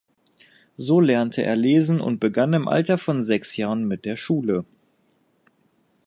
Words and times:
So 0.77 0.99
lernte 0.99 1.43
er 1.43 1.55
lesen 1.55 2.01
und 2.01 2.19
begann 2.19 2.53
im 2.53 2.67
Alter 2.67 2.97
von 2.97 3.23
sechs 3.23 3.55
Jahren 3.55 3.87
mit 3.87 4.03
der 4.05 4.17
Schule. 4.17 4.65